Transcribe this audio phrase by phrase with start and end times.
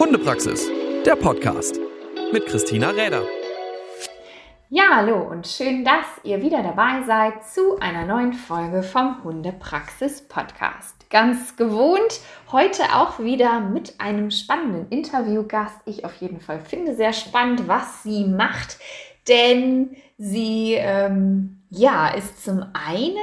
[0.00, 0.66] Hundepraxis,
[1.04, 1.78] der Podcast
[2.32, 3.22] mit Christina Räder.
[4.70, 10.22] Ja, hallo und schön, dass ihr wieder dabei seid zu einer neuen Folge vom Hundepraxis
[10.22, 11.10] Podcast.
[11.10, 15.76] Ganz gewohnt, heute auch wieder mit einem spannenden Interviewgast.
[15.84, 18.78] Ich auf jeden Fall finde sehr spannend, was sie macht,
[19.28, 23.18] denn sie ähm, ja, ist zum einen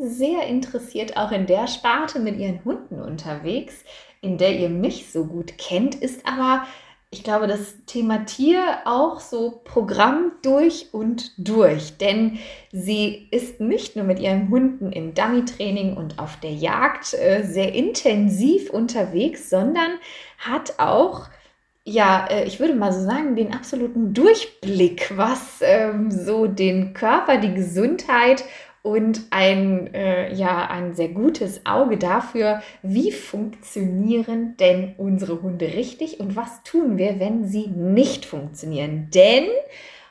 [0.00, 3.84] sehr interessiert auch in der Sparte mit ihren Hunden unterwegs,
[4.24, 6.66] in der ihr mich so gut kennt, ist aber,
[7.10, 11.98] ich glaube, das Thema Tier auch so Programm durch und durch.
[11.98, 12.38] Denn
[12.72, 17.72] sie ist nicht nur mit ihren Hunden im Dummy-Training und auf der Jagd äh, sehr
[17.74, 19.92] intensiv unterwegs, sondern
[20.38, 21.28] hat auch
[21.86, 27.36] ja, äh, ich würde mal so sagen, den absoluten Durchblick, was ähm, so den Körper,
[27.36, 28.44] die Gesundheit
[28.84, 36.20] und ein, äh, ja, ein sehr gutes Auge dafür, wie funktionieren denn unsere Hunde richtig
[36.20, 39.08] und was tun wir, wenn sie nicht funktionieren.
[39.14, 39.46] Denn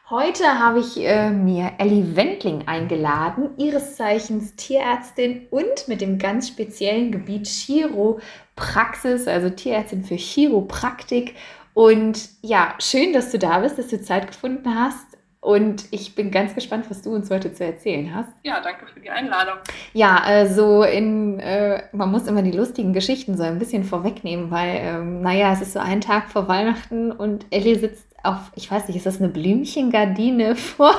[0.09, 6.47] heute habe ich äh, mir Ellie Wendling eingeladen, ihres Zeichens Tierärztin und mit dem ganz
[6.47, 11.35] speziellen Gebiet Chiropraxis, also Tierärztin für Chiropraktik.
[11.75, 15.12] Und ja, schön, dass du da bist, dass du Zeit gefunden hast
[15.43, 18.29] und ich bin ganz gespannt, was du uns heute zu erzählen hast.
[18.43, 19.55] Ja, danke für die Einladung.
[19.91, 24.51] Ja, äh, so in, äh, man muss immer die lustigen Geschichten so ein bisschen vorwegnehmen,
[24.51, 28.71] weil, ähm, naja, es ist so ein Tag vor Weihnachten und Ellie sitzt auf, ich
[28.71, 30.95] weiß nicht, ist das eine Blümchengardine vor?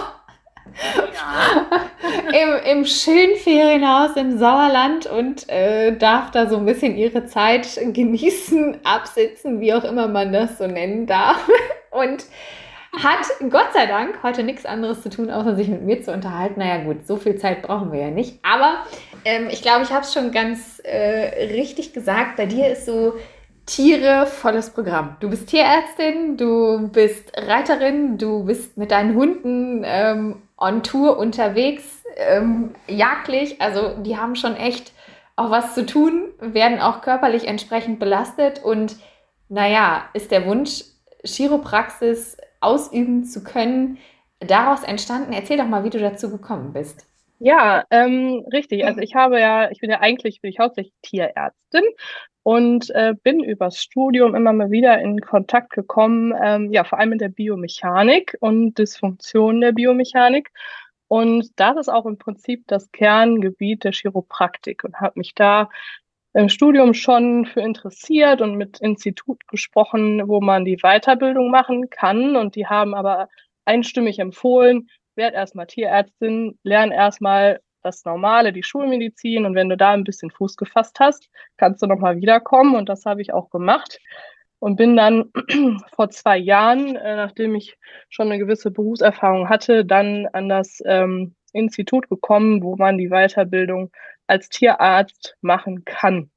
[0.74, 1.80] Ja.
[2.28, 7.80] Im, Im schönen Ferienhaus im Sauerland und äh, darf da so ein bisschen ihre Zeit
[7.94, 11.48] genießen, absitzen, wie auch immer man das so nennen darf.
[11.90, 12.24] Und
[13.02, 16.60] hat Gott sei Dank heute nichts anderes zu tun, außer sich mit mir zu unterhalten.
[16.60, 18.38] Naja gut, so viel Zeit brauchen wir ja nicht.
[18.42, 18.84] Aber
[19.24, 22.36] ähm, ich glaube, ich habe es schon ganz äh, richtig gesagt.
[22.36, 23.14] Bei dir ist so
[23.66, 25.16] Tiere volles Programm.
[25.20, 32.02] Du bist Tierärztin, du bist Reiterin, du bist mit deinen Hunden ähm, on Tour unterwegs,
[32.16, 33.60] ähm, jagdlich.
[33.60, 34.92] Also die haben schon echt
[35.36, 38.96] auch was zu tun, werden auch körperlich entsprechend belastet und
[39.48, 40.84] naja, ist der Wunsch,
[41.24, 43.98] Chiropraxis ausüben zu können,
[44.40, 45.32] daraus entstanden?
[45.32, 47.06] Erzähl doch mal, wie du dazu gekommen bist.
[47.38, 48.84] Ja, ähm, richtig.
[48.86, 51.82] Also ich habe ja, ich bin ja eigentlich, bin ich hauptsächlich Tierärztin
[52.42, 57.10] und äh, bin übers Studium immer mal wieder in Kontakt gekommen, ähm, ja, vor allem
[57.10, 60.50] mit der Biomechanik und Dysfunktion der Biomechanik.
[61.08, 65.68] Und das ist auch im Prinzip das Kerngebiet der Chiropraktik und habe mich da
[66.34, 72.34] im Studium schon für interessiert und mit Institut gesprochen, wo man die Weiterbildung machen kann.
[72.34, 73.28] Und die haben aber
[73.64, 79.46] einstimmig empfohlen, werd erstmal Tierärztin, lern erstmal das Normale, die Schulmedizin.
[79.46, 82.74] Und wenn du da ein bisschen Fuß gefasst hast, kannst du nochmal wiederkommen.
[82.74, 84.00] Und das habe ich auch gemacht.
[84.58, 85.30] Und bin dann
[85.94, 87.76] vor zwei Jahren, äh, nachdem ich
[88.08, 93.92] schon eine gewisse Berufserfahrung hatte, dann an das ähm, Institut gekommen, wo man die Weiterbildung
[94.26, 96.30] als Tierarzt machen kann.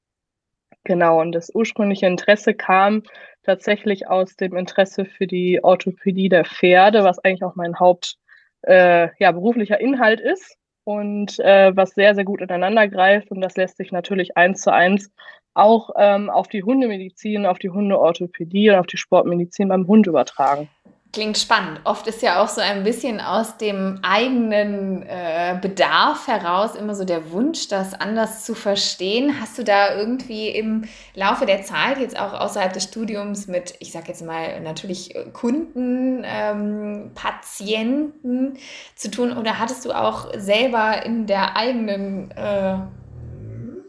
[0.83, 3.03] Genau, und das ursprüngliche Interesse kam
[3.43, 8.17] tatsächlich aus dem Interesse für die Orthopädie der Pferde, was eigentlich auch mein Haupt
[8.61, 13.31] äh, ja, beruflicher Inhalt ist und äh, was sehr, sehr gut ineinander greift.
[13.31, 15.11] Und das lässt sich natürlich eins zu eins
[15.53, 20.69] auch ähm, auf die Hundemedizin, auf die Hundeorthopädie und auf die Sportmedizin beim Hund übertragen.
[21.17, 21.79] Klingt spannend.
[21.83, 27.05] Oft ist ja auch so ein bisschen aus dem eigenen äh, Bedarf heraus immer so
[27.05, 29.41] der Wunsch, das anders zu verstehen.
[29.41, 30.83] Hast du da irgendwie im
[31.15, 36.23] Laufe der Zeit, jetzt auch außerhalb des Studiums, mit, ich sage jetzt mal, natürlich Kunden,
[36.23, 38.59] ähm, Patienten
[38.93, 39.35] zu tun?
[39.35, 42.77] Oder hattest du auch selber in der eigenen, äh,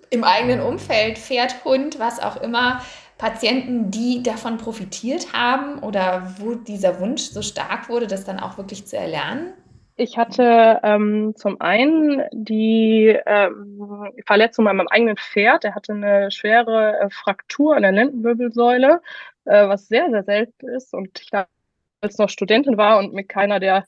[0.08, 2.80] im eigenen Umfeld, Pferd, Hund, was auch immer,
[3.18, 8.56] Patienten, die davon profitiert haben oder wo dieser Wunsch so stark wurde, das dann auch
[8.56, 9.52] wirklich zu erlernen?
[9.96, 15.64] Ich hatte ähm, zum einen die ähm, Verletzung bei meinem eigenen Pferd.
[15.64, 19.00] Er hatte eine schwere äh, Fraktur an der Lendenwirbelsäule,
[19.46, 20.94] äh, was sehr, sehr selten ist.
[20.94, 21.48] Und ich da
[22.00, 23.84] als noch Studentin war und mit keiner der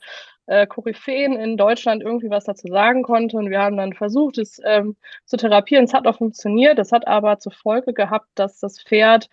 [0.50, 3.36] äh, Koryphäen in Deutschland irgendwie was dazu sagen konnte.
[3.36, 5.84] Und wir haben dann versucht, es ähm, zu therapieren.
[5.84, 6.78] Es hat auch funktioniert.
[6.78, 9.28] Es hat aber zur Folge gehabt, dass das Pferd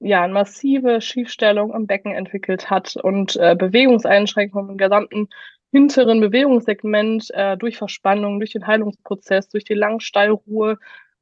[0.00, 5.28] ja eine massive Schiefstellung im Becken entwickelt hat und äh, Bewegungseinschränkungen im gesamten
[5.70, 10.78] hinteren Bewegungssegment äh, durch Verspannung, durch den Heilungsprozess, durch die Langstallruhe.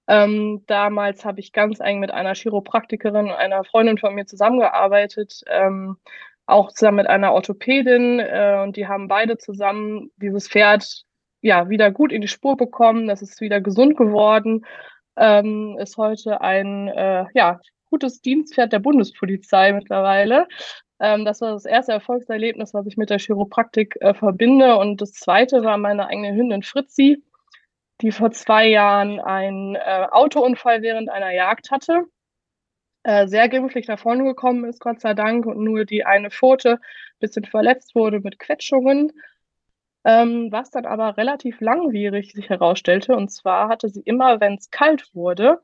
[0.09, 5.99] Ähm, damals habe ich ganz eng mit einer Chiropraktikerin, einer Freundin von mir zusammengearbeitet, ähm,
[6.47, 11.05] auch zusammen mit einer Orthopädin äh, und die haben beide zusammen dieses Pferd
[11.43, 13.09] ja wieder gut in die Spur bekommen.
[13.09, 14.65] Das ist wieder gesund geworden.
[15.17, 17.61] Ähm, ist heute ein äh, ja
[17.91, 20.47] gutes Dienstpferd der Bundespolizei mittlerweile.
[21.01, 24.77] Ähm, das war das erste Erfolgserlebnis, was ich mit der Chiropraktik äh, verbinde.
[24.77, 27.23] Und das zweite war meine eigene Hündin Fritzi,
[28.01, 32.05] die vor zwei Jahren einen äh, Autounfall während einer Jagd hatte.
[33.07, 37.21] Äh, sehr glimpflich davon gekommen ist, Gott sei Dank, und nur die eine Pfote ein
[37.21, 39.13] bisschen verletzt wurde mit Quetschungen.
[40.05, 43.15] Ähm, was dann aber relativ langwierig sich herausstellte.
[43.15, 45.61] Und zwar hatte sie immer, wenn es kalt wurde,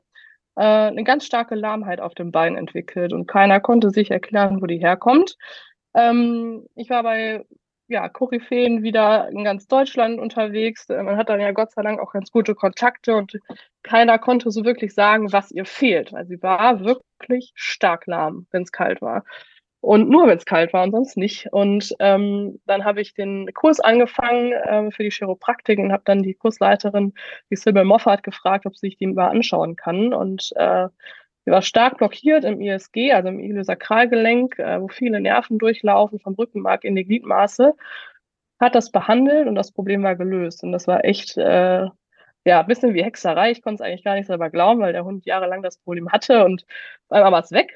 [0.55, 4.65] äh, eine ganz starke Lahmheit auf dem Bein entwickelt und keiner konnte sich erklären, wo
[4.65, 5.37] die herkommt.
[5.93, 7.45] Ähm, ich war bei
[7.87, 10.89] ja, Koryphäen wieder in ganz Deutschland unterwegs.
[10.89, 13.39] Äh, man hat dann ja Gott sei Dank auch ganz gute Kontakte und
[13.83, 16.13] keiner konnte so wirklich sagen, was ihr fehlt.
[16.13, 19.23] Also sie war wirklich stark lahm, wenn es kalt war.
[19.81, 21.51] Und nur wenn es kalt war und sonst nicht.
[21.51, 26.23] Und ähm, dann habe ich den Kurs angefangen ähm, für die Chiropraktik und habe dann
[26.23, 27.13] die Kursleiterin,
[27.49, 30.13] die Sybil Moffat, gefragt, ob sie sich die mal anschauen kann.
[30.13, 30.87] Und äh,
[31.45, 36.35] Sie war stark blockiert im ISG, also im Iliosakralgelenk, äh, wo viele Nerven durchlaufen, vom
[36.35, 37.73] Rückenmark in die Gliedmaße.
[38.59, 40.63] Hat das behandelt und das Problem war gelöst.
[40.63, 41.87] Und das war echt, äh,
[42.45, 43.51] ja, ein bisschen wie Hexerei.
[43.51, 46.45] Ich konnte es eigentlich gar nicht selber glauben, weil der Hund jahrelang das Problem hatte
[46.45, 46.65] und
[47.09, 47.75] einmal war es weg.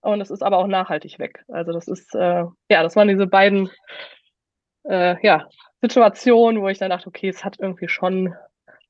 [0.00, 1.44] Und es ist aber auch nachhaltig weg.
[1.48, 3.70] Also das ist, äh, ja, das waren diese beiden,
[4.84, 5.48] äh, ja,
[5.80, 8.34] Situationen, wo ich dann dachte, okay, es hat irgendwie schon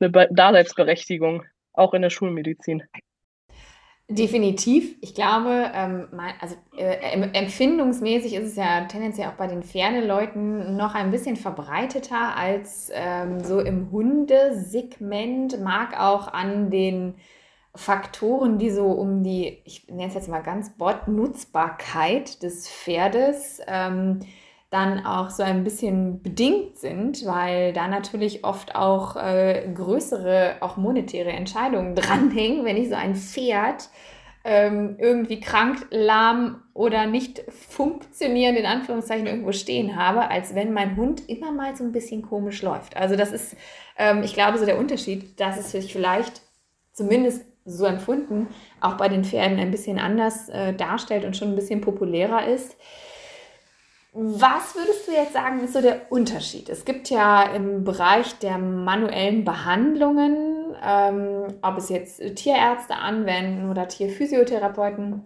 [0.00, 2.82] eine Daseinsberechtigung, auch in der Schulmedizin.
[4.10, 4.96] Definitiv.
[5.02, 6.08] Ich glaube, ähm,
[6.40, 12.34] also äh, empfindungsmäßig ist es ja tendenziell auch bei den Pferdeleuten noch ein bisschen verbreiteter
[12.34, 15.60] als ähm, so im Hundesegment.
[15.62, 17.16] Mag auch an den
[17.74, 23.60] Faktoren, die so um die, ich nenne es jetzt mal ganz Bord, Nutzbarkeit des Pferdes
[23.66, 24.20] ähm,
[24.70, 30.76] dann auch so ein bisschen bedingt sind, weil da natürlich oft auch äh, größere, auch
[30.76, 33.88] monetäre Entscheidungen dranhängen, wenn ich so ein Pferd
[34.44, 40.96] ähm, irgendwie krank, lahm oder nicht funktionierend in Anführungszeichen irgendwo stehen habe, als wenn mein
[40.96, 42.96] Hund immer mal so ein bisschen komisch läuft.
[42.96, 43.56] Also das ist,
[43.96, 46.42] ähm, ich glaube, so der Unterschied, dass es sich vielleicht
[46.92, 48.48] zumindest so empfunden
[48.80, 52.76] auch bei den Pferden ein bisschen anders äh, darstellt und schon ein bisschen populärer ist.
[54.20, 56.68] Was würdest du jetzt sagen, ist so der Unterschied?
[56.68, 63.86] Es gibt ja im Bereich der manuellen Behandlungen, ähm, ob es jetzt Tierärzte anwenden oder
[63.86, 65.22] Tierphysiotherapeuten,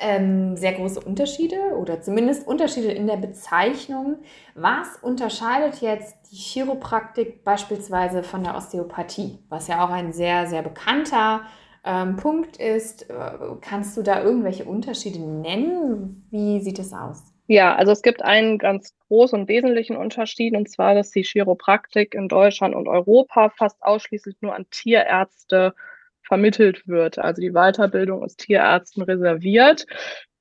[0.00, 4.16] ähm, sehr große Unterschiede oder zumindest Unterschiede in der Bezeichnung.
[4.56, 10.62] Was unterscheidet jetzt die Chiropraktik beispielsweise von der Osteopathie, was ja auch ein sehr, sehr
[10.62, 11.42] bekannter
[11.84, 13.08] ähm, Punkt ist?
[13.10, 13.14] Äh,
[13.60, 16.26] kannst du da irgendwelche Unterschiede nennen?
[16.32, 17.35] Wie sieht es aus?
[17.48, 22.14] Ja, also es gibt einen ganz großen und wesentlichen Unterschied, und zwar, dass die Chiropraktik
[22.14, 25.74] in Deutschland und Europa fast ausschließlich nur an Tierärzte
[26.22, 27.18] vermittelt wird.
[27.18, 29.86] Also die Weiterbildung ist Tierärzten reserviert.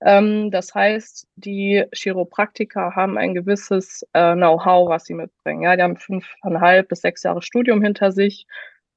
[0.02, 5.62] Ähm, das heißt, die Chiropraktiker haben ein gewisses äh, Know-how, was sie mitbringen.
[5.62, 8.48] Ja, die haben fünfeinhalb bis sechs Jahre Studium hinter sich,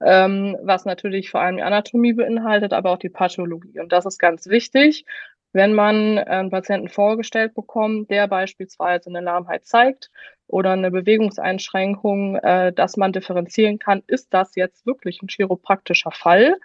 [0.00, 3.81] ähm, was natürlich vor allem die Anatomie beinhaltet, aber auch die Pathologie.
[3.81, 5.04] Und das ist ganz wichtig,
[5.52, 10.10] wenn man einen Patienten vorgestellt bekommt, der beispielsweise eine Lahmheit zeigt
[10.46, 16.56] oder eine Bewegungseinschränkung, äh, dass man differenzieren kann, ist das jetzt wirklich ein chiropraktischer Fall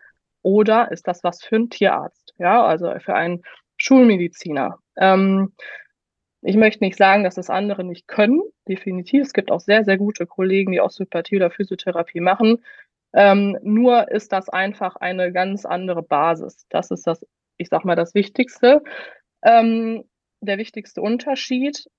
[0.41, 3.43] oder ist das was für einen Tierarzt, ja, also für einen
[3.77, 4.77] Schulmediziner.
[4.97, 5.53] Ähm,
[6.41, 9.23] ich möchte nicht sagen, dass das andere nicht können, definitiv.
[9.23, 12.63] Es gibt auch sehr, sehr gute Kollegen, die Osteopathie oder Physiotherapie machen.
[13.13, 16.65] Ähm, nur ist das einfach eine ganz andere Basis.
[16.69, 17.25] Das ist das
[17.63, 18.83] ich sag mal, das Wichtigste.
[19.41, 20.03] Ähm,
[20.41, 21.89] der wichtigste Unterschied,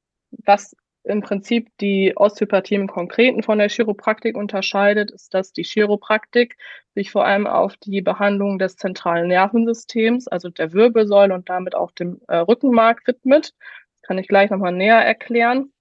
[0.45, 6.57] was im Prinzip die Osteopathie im Konkreten von der Chiropraktik unterscheidet, ist, dass die Chiropraktik
[6.95, 11.91] sich vor allem auf die Behandlung des zentralen Nervensystems, also der Wirbelsäule und damit auch
[11.91, 13.55] dem äh, Rückenmark widmet.
[14.01, 15.73] Das kann ich gleich nochmal näher erklären.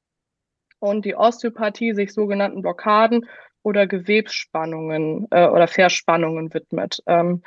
[0.80, 3.25] Und die Osteopathie sich sogenannten Blockaden
[3.62, 7.02] oder Gewebsspannungen äh, oder Verspannungen widmet.
[7.08, 7.44] Ähm,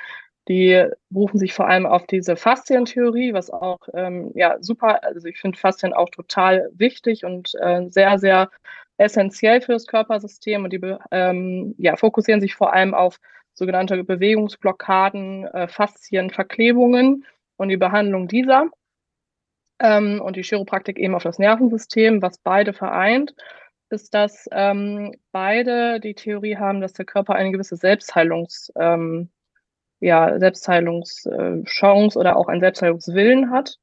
[0.49, 5.38] die berufen sich vor allem auf diese Faszientheorie, was auch ähm, ja super, also ich
[5.38, 8.50] finde Faszien auch total wichtig und äh, sehr, sehr
[8.97, 10.65] essentiell für das Körpersystem.
[10.65, 13.19] Und die ähm, ja, fokussieren sich vor allem auf
[13.55, 17.25] sogenannte Bewegungsblockaden, äh, Faszienverklebungen
[17.57, 18.71] und die Behandlung dieser
[19.81, 23.35] ähm, und die Chiropraktik eben auf das Nervensystem, was beide vereint
[23.91, 29.31] ist, dass ähm, beide die Theorie haben, dass der Körper eine gewisse Selbstheilungs, ähm,
[30.00, 33.79] ja, Selbstheilungschance oder auch einen Selbstheilungswillen hat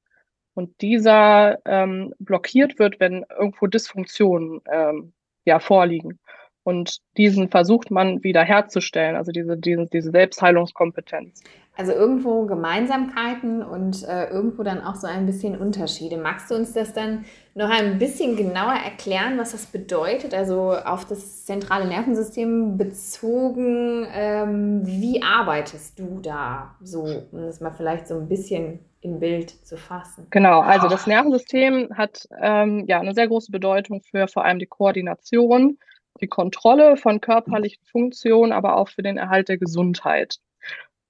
[0.53, 5.13] und dieser ähm, blockiert wird, wenn irgendwo Dysfunktionen ähm,
[5.45, 6.19] ja, vorliegen.
[6.63, 11.43] Und diesen versucht man wieder herzustellen, also diese, diese, diese Selbstheilungskompetenz.
[11.75, 16.17] Also irgendwo Gemeinsamkeiten und äh, irgendwo dann auch so ein bisschen Unterschiede.
[16.17, 17.25] Magst du uns das dann
[17.55, 20.35] noch ein bisschen genauer erklären, was das bedeutet?
[20.35, 27.71] Also auf das zentrale Nervensystem bezogen, ähm, wie arbeitest du da so, um das mal
[27.71, 30.27] vielleicht so ein bisschen in Bild zu fassen?
[30.29, 34.67] Genau, also das Nervensystem hat ähm, ja eine sehr große Bedeutung für vor allem die
[34.67, 35.79] Koordination,
[36.21, 40.37] die Kontrolle von körperlichen Funktionen, aber auch für den Erhalt der Gesundheit.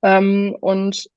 [0.04, 1.10] Ähm, und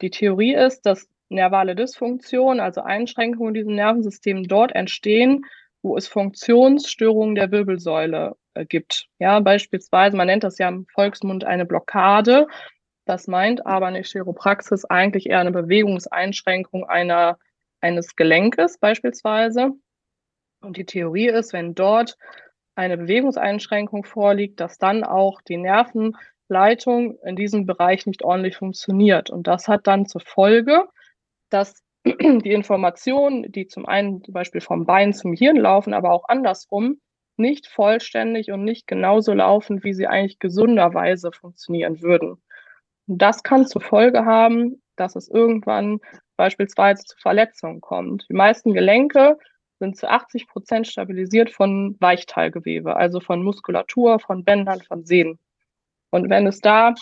[0.00, 5.44] die Theorie ist, dass nervale Dysfunktionen, also Einschränkungen in diesem Nervensystem dort entstehen,
[5.82, 9.08] wo es Funktionsstörungen der Wirbelsäule äh, gibt.
[9.18, 12.46] Ja, beispielsweise, man nennt das ja im Volksmund eine Blockade.
[13.04, 17.38] Das meint aber eine Chiropraxis eigentlich eher eine Bewegungseinschränkung einer,
[17.80, 19.72] eines Gelenkes beispielsweise.
[20.60, 22.16] Und die Theorie ist, wenn dort
[22.74, 26.16] eine Bewegungseinschränkung vorliegt, dass dann auch die Nerven
[26.50, 29.30] Leitung in diesem Bereich nicht ordentlich funktioniert.
[29.30, 30.84] Und das hat dann zur Folge,
[31.48, 36.28] dass die Informationen, die zum einen zum Beispiel vom Bein zum Hirn laufen, aber auch
[36.28, 37.00] andersrum,
[37.36, 42.42] nicht vollständig und nicht genauso laufen, wie sie eigentlich gesunderweise funktionieren würden.
[43.06, 46.00] Und das kann zur Folge haben, dass es irgendwann
[46.36, 48.26] beispielsweise zu Verletzungen kommt.
[48.28, 49.38] Die meisten Gelenke
[49.78, 55.38] sind zu 80 Prozent stabilisiert von Weichteilgewebe, also von Muskulatur, von Bändern, von Sehnen.
[56.10, 56.94] Und wenn es da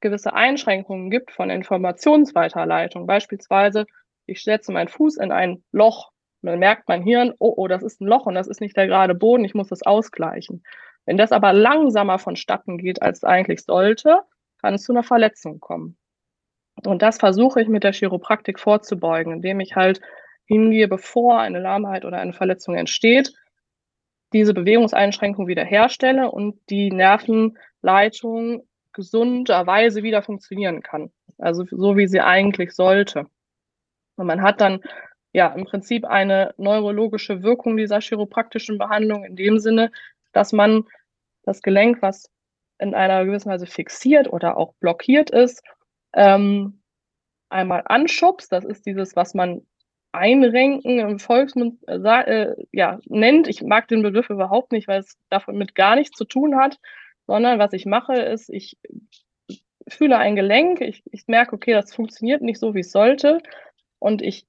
[0.00, 3.86] gewisse Einschränkungen gibt von Informationsweiterleitung, beispielsweise
[4.26, 6.10] ich setze meinen Fuß in ein Loch,
[6.42, 8.86] dann merkt mein Hirn, oh, oh, das ist ein Loch und das ist nicht der
[8.86, 10.62] gerade Boden, ich muss das ausgleichen.
[11.06, 14.20] Wenn das aber langsamer vonstatten geht, als es eigentlich sollte,
[14.60, 15.96] kann es zu einer Verletzung kommen.
[16.86, 20.00] Und das versuche ich mit der Chiropraktik vorzubeugen, indem ich halt
[20.46, 23.32] hingehe, bevor eine Lahmheit oder eine Verletzung entsteht,
[24.32, 26.90] diese Bewegungseinschränkung wiederherstelle und die
[27.84, 31.10] Nervenleitung gesunderweise wieder funktionieren kann.
[31.38, 33.26] Also so wie sie eigentlich sollte.
[34.16, 34.80] Und man hat dann
[35.32, 39.90] ja im Prinzip eine neurologische Wirkung dieser chiropraktischen Behandlung in dem Sinne,
[40.32, 40.84] dass man
[41.42, 42.30] das Gelenk, was
[42.78, 45.62] in einer gewissen Weise fixiert oder auch blockiert ist,
[46.14, 46.80] ähm,
[47.48, 48.52] einmal anschubst.
[48.52, 49.66] Das ist dieses, was man
[50.12, 53.48] Einrenken im Volksmund äh, äh, ja, nennt.
[53.48, 56.78] Ich mag den Begriff überhaupt nicht, weil es damit gar nichts zu tun hat,
[57.26, 58.76] sondern was ich mache, ist, ich
[59.88, 63.40] fühle ein Gelenk, ich, ich merke, okay, das funktioniert nicht so, wie es sollte,
[63.98, 64.46] und ich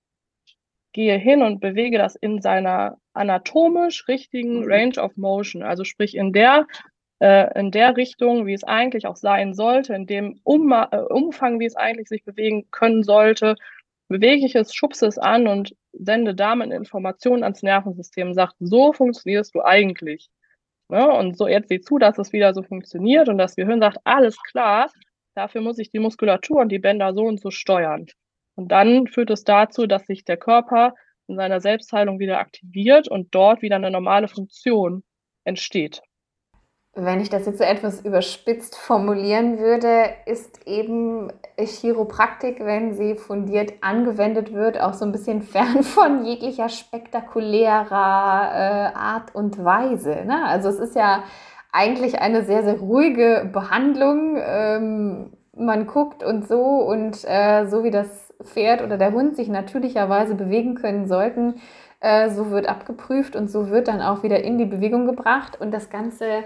[0.94, 4.72] gehe hin und bewege das in seiner anatomisch richtigen mhm.
[4.72, 6.67] Range of Motion, also sprich in der
[7.20, 11.60] äh, in der Richtung, wie es eigentlich auch sein sollte, in dem um, äh, Umfang,
[11.60, 13.55] wie es eigentlich sich bewegen können sollte,
[14.08, 18.94] bewege ich es, schubse es an und sende damit Informationen ans Nervensystem und sagt, so
[18.94, 20.29] funktionierst du eigentlich.
[20.89, 21.08] Ne?
[21.08, 24.38] Und so jetzt sieh zu, dass es wieder so funktioniert und das Gehirn sagt, alles
[24.51, 24.89] klar,
[25.36, 28.06] dafür muss ich die Muskulatur und die Bänder so und so steuern.
[28.56, 30.94] Und dann führt es dazu, dass sich der Körper
[31.27, 35.04] in seiner Selbstheilung wieder aktiviert und dort wieder eine normale Funktion
[35.44, 36.01] entsteht.
[36.97, 43.73] Wenn ich das jetzt so etwas überspitzt formulieren würde, ist eben Chiropraktik, wenn sie fundiert
[43.81, 50.23] angewendet wird, auch so ein bisschen fern von jeglicher spektakulärer äh, Art und Weise.
[50.25, 50.45] Ne?
[50.45, 51.25] Also es ist ja
[51.73, 54.37] eigentlich eine sehr, sehr ruhige Behandlung.
[54.41, 59.49] Ähm, man guckt und so und äh, so wie das Pferd oder der Hund sich
[59.49, 61.55] natürlicherweise bewegen können sollten,
[61.99, 65.73] äh, so wird abgeprüft und so wird dann auch wieder in die Bewegung gebracht und
[65.73, 66.45] das Ganze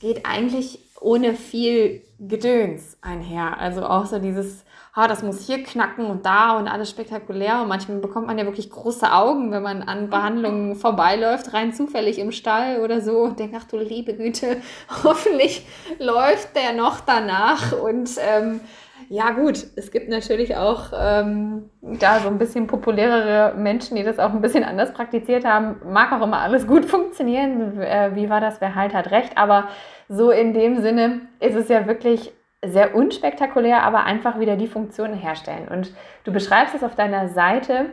[0.00, 3.58] geht eigentlich ohne viel Gedöns einher.
[3.58, 7.62] Also auch so dieses, ah, das muss hier knacken und da und alles spektakulär.
[7.62, 12.18] Und manchmal bekommt man ja wirklich große Augen, wenn man an Behandlungen vorbeiläuft, rein zufällig
[12.18, 14.62] im Stall oder so und denkt, ach du liebe Güte,
[15.04, 15.66] hoffentlich
[15.98, 17.72] läuft der noch danach.
[17.72, 18.60] Und ähm,
[19.08, 24.18] ja, gut, es gibt natürlich auch ähm, da so ein bisschen populärere Menschen, die das
[24.18, 25.76] auch ein bisschen anders praktiziert haben.
[25.92, 27.80] Mag auch immer alles gut funktionieren.
[27.80, 28.60] Äh, wie war das?
[28.60, 29.38] Wer halt hat recht.
[29.38, 29.68] Aber
[30.08, 32.32] so in dem Sinne ist es ja wirklich
[32.64, 35.68] sehr unspektakulär, aber einfach wieder die Funktionen herstellen.
[35.68, 35.92] Und
[36.24, 37.90] du beschreibst es auf deiner Seite,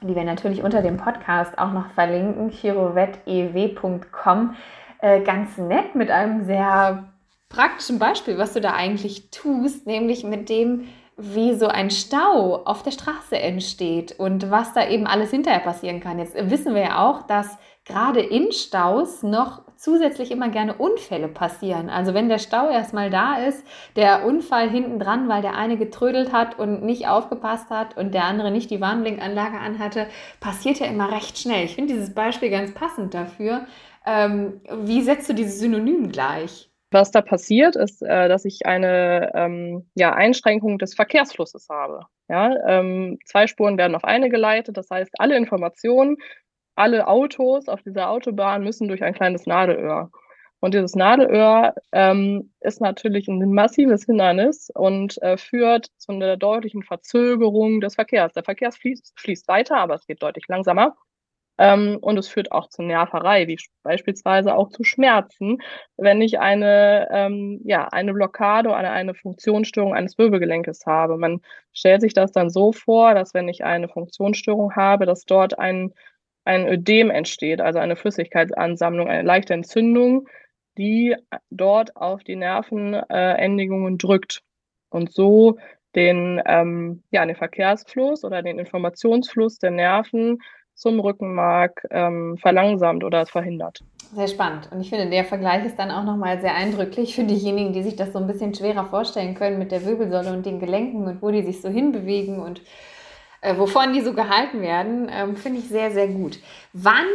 [0.00, 4.54] die wir natürlich unter dem Podcast auch noch verlinken, chirovetew.com,
[5.00, 7.09] äh, ganz nett mit einem sehr
[7.50, 10.88] praktischen Beispiel, was du da eigentlich tust, nämlich mit dem,
[11.18, 16.00] wie so ein Stau auf der Straße entsteht und was da eben alles hinterher passieren
[16.00, 16.18] kann.
[16.18, 21.90] Jetzt wissen wir ja auch, dass gerade in Staus noch zusätzlich immer gerne Unfälle passieren.
[21.90, 23.64] Also wenn der Stau erstmal da ist,
[23.96, 28.24] der Unfall hinten dran, weil der eine getrödelt hat und nicht aufgepasst hat und der
[28.24, 30.06] andere nicht die Warnblinkanlage anhatte,
[30.38, 31.64] passiert ja immer recht schnell.
[31.64, 33.66] Ich finde dieses Beispiel ganz passend dafür.
[34.06, 36.69] Ähm, wie setzt du dieses Synonym gleich?
[36.92, 42.06] Was da passiert, ist, äh, dass ich eine ähm, ja, Einschränkung des Verkehrsflusses habe.
[42.28, 46.16] Ja, ähm, zwei Spuren werden auf eine geleitet, das heißt, alle Informationen,
[46.74, 50.10] alle Autos auf dieser Autobahn müssen durch ein kleines Nadelöhr.
[50.60, 56.82] Und dieses Nadelöhr ähm, ist natürlich ein massives Hindernis und äh, führt zu einer deutlichen
[56.82, 58.34] Verzögerung des Verkehrs.
[58.34, 60.96] Der Verkehr fließt, fließt weiter, aber es geht deutlich langsamer.
[61.60, 65.58] Ähm, und es führt auch zu Nerverei, wie beispielsweise auch zu Schmerzen,
[65.98, 71.18] wenn ich eine, ähm, ja, eine Blockade oder eine Funktionsstörung eines Wirbelgelenkes habe.
[71.18, 71.42] Man
[71.74, 75.92] stellt sich das dann so vor, dass wenn ich eine Funktionsstörung habe, dass dort ein,
[76.46, 80.28] ein Ödem entsteht, also eine Flüssigkeitsansammlung, eine leichte Entzündung,
[80.78, 81.14] die
[81.50, 84.40] dort auf die Nervenendigungen äh, drückt
[84.88, 85.58] und so
[85.94, 90.38] den, ähm, ja, den Verkehrsfluss oder den Informationsfluss der Nerven
[90.80, 93.80] zum Rückenmark ähm, verlangsamt oder verhindert.
[94.14, 94.70] Sehr spannend.
[94.72, 97.96] Und ich finde, der Vergleich ist dann auch nochmal sehr eindrücklich für diejenigen, die sich
[97.96, 101.30] das so ein bisschen schwerer vorstellen können mit der Wirbelsäule und den Gelenken und wo
[101.30, 102.62] die sich so hinbewegen und
[103.42, 106.38] äh, wovon die so gehalten werden, ähm, finde ich sehr, sehr gut.
[106.72, 107.06] Wann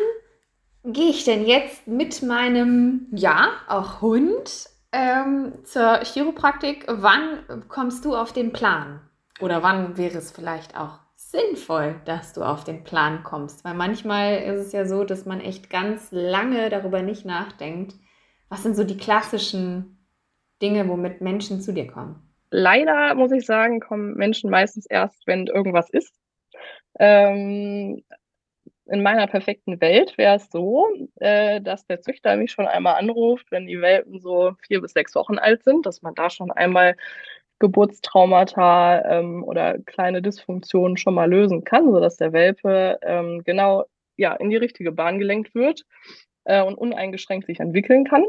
[0.83, 6.85] gehe ich denn jetzt mit meinem, ja, auch Hund ähm, zur Chiropraktik?
[6.87, 9.01] Wann kommst du auf den Plan?
[9.41, 10.99] Oder wann wäre es vielleicht auch
[11.35, 13.63] sinnvoll, dass du auf den Plan kommst.
[13.63, 17.95] Weil manchmal ist es ja so, dass man echt ganz lange darüber nicht nachdenkt.
[18.49, 20.07] Was sind so die klassischen
[20.61, 22.21] Dinge, womit Menschen zu dir kommen?
[22.51, 26.13] Leider muss ich sagen, kommen Menschen meistens erst, wenn irgendwas ist.
[26.99, 28.03] Ähm,
[28.87, 33.51] in meiner perfekten Welt wäre es so, äh, dass der Züchter mich schon einmal anruft,
[33.51, 36.95] wenn die Welpen so vier bis sechs Wochen alt sind, dass man da schon einmal
[37.65, 43.85] Geburtstraumata ähm, oder kleine Dysfunktionen schon mal lösen kann, sodass der Welpe ähm, genau
[44.17, 45.83] ja, in die richtige Bahn gelenkt wird
[46.43, 48.23] äh, und uneingeschränkt sich entwickeln kann.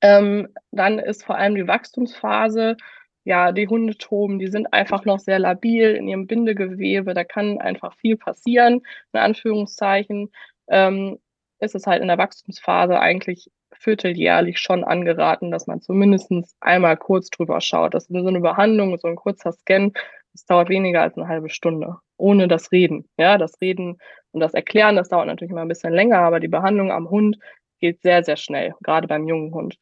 [0.00, 2.76] Ähm, dann ist vor allem die Wachstumsphase,
[3.24, 7.58] ja, die Hunde toben, die sind einfach noch sehr labil in ihrem Bindegewebe, da kann
[7.58, 8.80] einfach viel passieren,
[9.12, 10.30] in Anführungszeichen.
[10.68, 11.18] Ähm,
[11.60, 17.30] ist es halt in der Wachstumsphase eigentlich vierteljährlich schon angeraten, dass man zumindest einmal kurz
[17.30, 17.94] drüber schaut.
[17.94, 19.92] Das ist so eine Behandlung, so ein kurzer Scan,
[20.32, 23.08] das dauert weniger als eine halbe Stunde, ohne das Reden.
[23.16, 23.98] Ja, das Reden
[24.32, 27.38] und das Erklären, das dauert natürlich immer ein bisschen länger, aber die Behandlung am Hund
[27.80, 29.76] geht sehr, sehr schnell, gerade beim jungen Hund.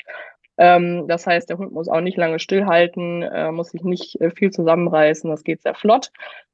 [0.57, 4.31] Ähm, das heißt, der Hund muss auch nicht lange stillhalten, äh, muss sich nicht äh,
[4.31, 6.11] viel zusammenreißen, das geht sehr flott.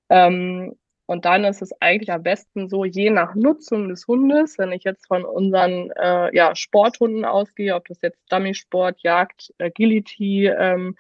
[0.09, 0.75] Ähm,
[1.07, 4.85] und dann ist es eigentlich am besten so, je nach Nutzung des Hundes, wenn ich
[4.85, 10.97] jetzt von unseren äh, ja, Sporthunden ausgehe, ob das jetzt Dummy-Sport, Jagd, Agility, ähm,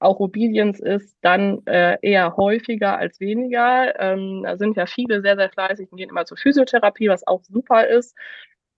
[0.00, 3.98] auch Obedience ist, dann äh, eher häufiger als weniger.
[4.00, 7.42] Ähm, da sind ja viele sehr, sehr fleißig und gehen immer zur Physiotherapie, was auch
[7.44, 8.16] super ist.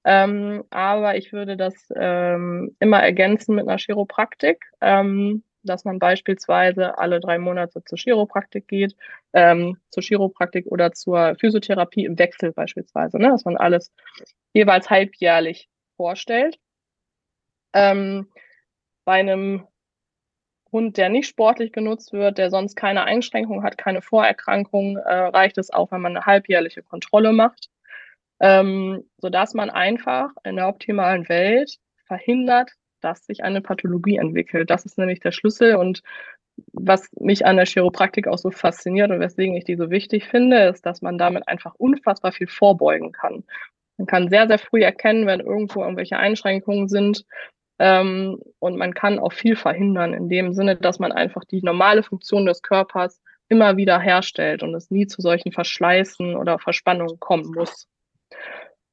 [0.05, 4.65] Ähm, aber ich würde das ähm, immer ergänzen mit einer Chiropraktik.
[4.81, 8.97] Ähm, dass man beispielsweise alle drei Monate zur Chiropraktik geht,
[9.33, 13.29] ähm, zur Chiropraktik oder zur Physiotherapie im Wechsel beispielsweise, ne?
[13.29, 13.93] dass man alles
[14.53, 16.59] jeweils halbjährlich vorstellt.
[17.73, 18.29] Ähm,
[19.05, 19.67] bei einem
[20.73, 25.59] Hund, der nicht sportlich genutzt wird, der sonst keine Einschränkungen hat, keine Vorerkrankungen, äh, reicht
[25.59, 27.69] es auch, wenn man eine halbjährliche Kontrolle macht,
[28.41, 34.71] ähm, sodass man einfach in der optimalen Welt verhindert, dass sich eine Pathologie entwickelt.
[34.71, 36.03] Das ist nämlich der Schlüssel und
[36.73, 40.69] was mich an der Chiropraktik auch so fasziniert und weswegen ich die so wichtig finde,
[40.69, 43.45] ist, dass man damit einfach unfassbar viel vorbeugen kann.
[43.97, 47.25] Man kann sehr, sehr früh erkennen, wenn irgendwo irgendwelche Einschränkungen sind.
[47.79, 52.03] Ähm, und man kann auch viel verhindern, in dem Sinne, dass man einfach die normale
[52.03, 57.53] Funktion des Körpers immer wieder herstellt und es nie zu solchen Verschleißen oder Verspannungen kommen
[57.55, 57.89] muss.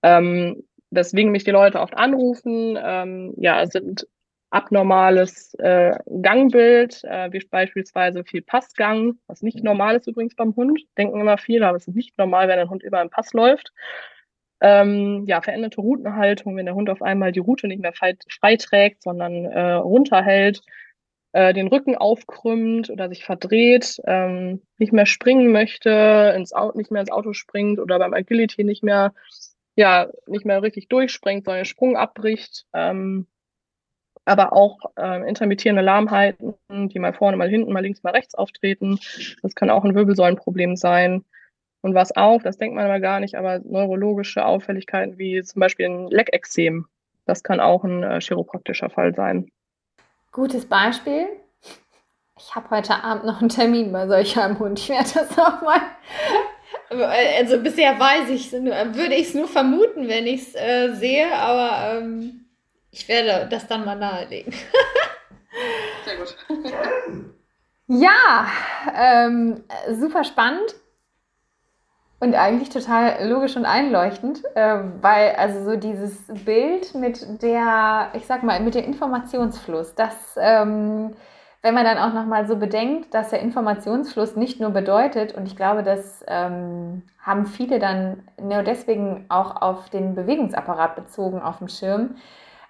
[0.03, 4.07] Ähm, weswegen mich die Leute oft anrufen, ähm, ja, sind
[4.49, 10.81] abnormales äh, Gangbild, äh, wie beispielsweise viel Passgang, was nicht normal ist übrigens beim Hund.
[10.97, 13.73] Denken immer viele, aber es ist nicht normal, wenn ein Hund über einen Pass läuft.
[14.61, 18.15] Ähm, ja, veränderte Routenhaltung, wenn der Hund auf einmal die Route nicht mehr frei,
[18.55, 20.61] trägt, sondern äh, runterhält,
[21.33, 26.89] äh, den Rücken aufkrümmt oder sich verdreht, ähm, nicht mehr springen möchte, ins Auto, nicht
[26.89, 29.13] mehr ins Auto springt oder beim Agility nicht mehr
[29.77, 32.65] ja nicht mehr richtig durchspringt, sondern den Sprung abbricht.
[32.73, 33.27] Ähm,
[34.25, 38.99] aber auch äh, intermittierende Lahmheiten, die mal vorne, mal hinten, mal links, mal rechts auftreten.
[39.41, 41.23] Das kann auch ein Wirbelsäulenproblem sein.
[41.81, 45.85] Und was auch, das denkt man aber gar nicht, aber neurologische Auffälligkeiten wie zum Beispiel
[45.85, 46.87] ein Leckexem,
[47.25, 49.49] das kann auch ein äh, chiropraktischer Fall sein.
[50.31, 51.27] Gutes Beispiel.
[52.37, 54.79] Ich habe heute Abend noch einen Termin bei solch einem Hund.
[54.79, 55.81] Ich werde das auch mal
[56.89, 61.33] also bisher weiß ich es, würde ich es nur vermuten, wenn ich es äh, sehe,
[61.33, 62.45] aber ähm,
[62.91, 64.53] Ich werde das dann mal nahelegen.
[66.05, 66.35] Sehr gut.
[67.87, 68.47] ja,
[68.95, 70.75] ähm, super spannend.
[72.19, 78.25] Und eigentlich total logisch und einleuchtend, äh, weil also so dieses Bild mit der, ich
[78.25, 81.13] sag mal, mit dem Informationsfluss, das, ähm,
[81.67, 85.57] wenn man dann auch nochmal so bedenkt, dass der Informationsfluss nicht nur bedeutet, und ich
[85.57, 91.67] glaube, das ähm, haben viele dann nur deswegen auch auf den Bewegungsapparat bezogen auf dem
[91.67, 92.15] Schirm,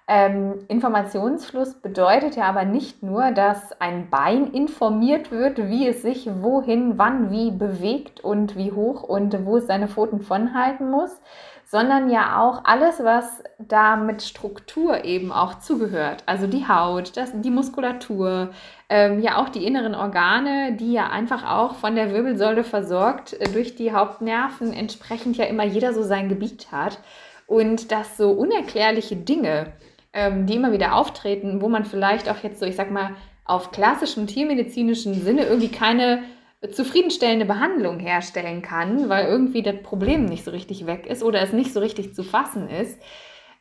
[0.08, 6.28] ähm, Informationsfluss bedeutet ja aber nicht nur, dass ein Bein informiert wird, wie es sich
[6.40, 11.22] wohin, wann, wie bewegt und wie hoch und wo es seine Pfoten von halten muss,
[11.70, 16.22] sondern ja auch alles, was da mit Struktur eben auch zugehört.
[16.24, 18.50] Also die Haut, das, die Muskulatur,
[18.88, 23.50] ähm, ja auch die inneren Organe, die ja einfach auch von der Wirbelsäule versorgt äh,
[23.50, 27.00] durch die Hauptnerven, entsprechend ja immer jeder so sein Gebiet hat.
[27.46, 29.74] Und dass so unerklärliche Dinge,
[30.14, 33.10] ähm, die immer wieder auftreten, wo man vielleicht auch jetzt so, ich sag mal,
[33.44, 36.22] auf klassischem tiermedizinischen Sinne irgendwie keine
[36.70, 41.52] zufriedenstellende Behandlung herstellen kann, weil irgendwie das Problem nicht so richtig weg ist oder es
[41.52, 43.00] nicht so richtig zu fassen ist,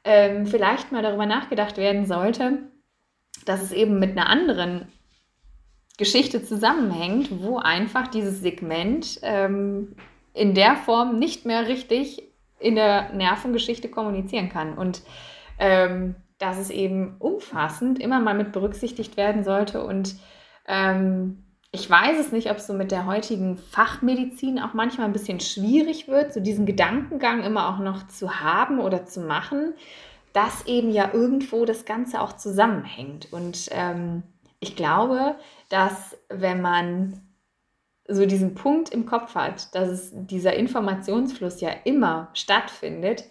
[0.03, 2.71] ähm, vielleicht mal darüber nachgedacht werden sollte,
[3.45, 4.87] dass es eben mit einer anderen
[5.97, 9.95] Geschichte zusammenhängt, wo einfach dieses Segment ähm,
[10.33, 12.23] in der Form nicht mehr richtig
[12.59, 14.77] in der Nervengeschichte kommunizieren kann.
[14.77, 15.01] Und
[15.59, 19.83] ähm, dass es eben umfassend immer mal mit berücksichtigt werden sollte.
[19.83, 20.15] Und
[20.67, 25.13] ähm, ich weiß es nicht, ob es so mit der heutigen Fachmedizin auch manchmal ein
[25.13, 29.73] bisschen schwierig wird, so diesen Gedankengang immer auch noch zu haben oder zu machen,
[30.33, 33.31] dass eben ja irgendwo das Ganze auch zusammenhängt.
[33.31, 34.23] Und ähm,
[34.59, 35.35] ich glaube,
[35.69, 37.21] dass wenn man
[38.07, 43.25] so diesen Punkt im Kopf hat, dass es, dieser Informationsfluss ja immer stattfindet,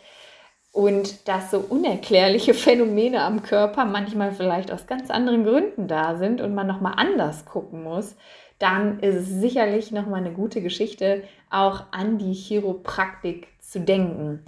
[0.77, 6.43] und dass so unerklärliche Phänomene am Körper manchmal vielleicht aus ganz anderen Gründen da sind
[6.43, 8.15] und man nochmal anders gucken muss,
[8.59, 14.43] dann ist es sicherlich nochmal eine gute Geschichte, auch an die Chiropraktik zu denken.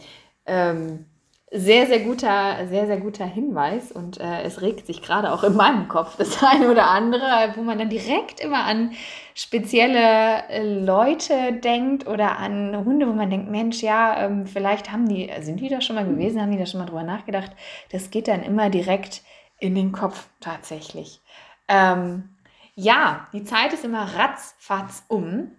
[0.44, 1.06] Ähm,
[1.50, 5.56] sehr, sehr guter, sehr, sehr guter Hinweis und äh, es regt sich gerade auch in
[5.56, 8.92] meinem Kopf das eine oder andere, wo man dann direkt immer an
[9.34, 15.08] spezielle äh, Leute denkt oder an Hunde, wo man denkt, Mensch, ja, ähm, vielleicht haben
[15.08, 17.52] die, sind die da schon mal gewesen, haben die da schon mal drüber nachgedacht?
[17.92, 19.22] Das geht dann immer direkt
[19.58, 21.20] in den Kopf tatsächlich.
[21.66, 22.28] Ähm,
[22.74, 25.50] ja, die Zeit ist immer ratzfatz um.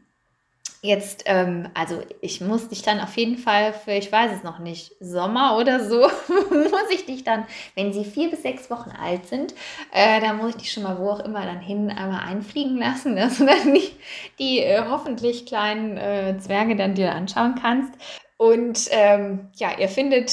[0.81, 4.59] Jetzt, ähm, also ich muss dich dann auf jeden Fall für, ich weiß es noch
[4.59, 5.99] nicht, Sommer oder so,
[6.51, 9.53] muss ich dich dann, wenn sie vier bis sechs Wochen alt sind,
[9.91, 13.15] äh, dann muss ich dich schon mal wo auch immer dann hin einmal einfliegen lassen,
[13.17, 13.91] dass du dann die,
[14.39, 17.93] die äh, hoffentlich kleinen äh, Zwerge dann dir anschauen kannst.
[18.37, 20.31] Und ähm, ja, ihr findet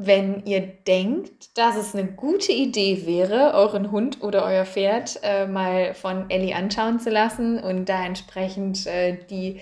[0.00, 5.46] wenn ihr denkt, dass es eine gute Idee wäre, euren Hund oder euer Pferd äh,
[5.46, 9.60] mal von Ellie anschauen zu lassen und da entsprechend äh, die,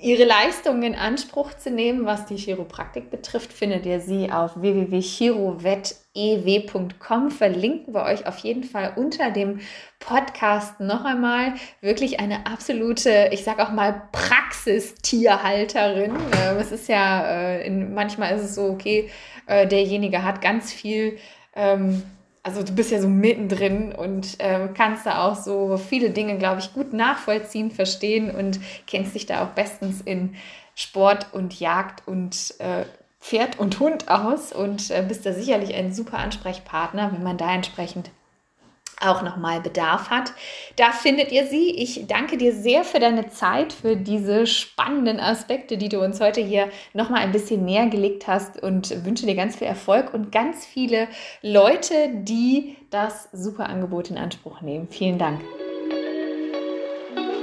[0.00, 4.62] ihre Leistungen in Anspruch zu nehmen, was die Chiropraktik betrifft, findet ihr sie auf
[6.18, 7.30] www.chirovet.ew.com.
[7.30, 9.60] Verlinken wir euch auf jeden Fall unter dem
[9.98, 11.54] Podcast noch einmal.
[11.80, 16.12] Wirklich eine absolute, ich sage auch mal, Praxistierhalterin.
[16.32, 19.10] Äh, es ist ja, äh, in, manchmal ist es so, okay,
[19.46, 21.18] äh, derjenige hat ganz viel,
[21.54, 22.02] ähm,
[22.42, 26.60] also du bist ja so mittendrin und ähm, kannst da auch so viele Dinge, glaube
[26.60, 30.36] ich, gut nachvollziehen, verstehen und kennst dich da auch bestens in
[30.74, 32.84] Sport und Jagd und äh,
[33.20, 37.52] Pferd und Hund aus und äh, bist da sicherlich ein super Ansprechpartner, wenn man da
[37.52, 38.10] entsprechend
[39.00, 40.32] auch nochmal Bedarf hat.
[40.76, 41.70] Da findet ihr sie.
[41.70, 46.40] Ich danke dir sehr für deine Zeit, für diese spannenden Aspekte, die du uns heute
[46.40, 50.66] hier nochmal ein bisschen näher gelegt hast und wünsche dir ganz viel Erfolg und ganz
[50.66, 51.08] viele
[51.42, 54.88] Leute, die das super Angebot in Anspruch nehmen.
[54.88, 55.40] Vielen Dank.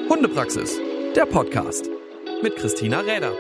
[0.10, 0.78] Hundepraxis,
[1.16, 1.90] der Podcast
[2.44, 3.32] mit Christina Räder.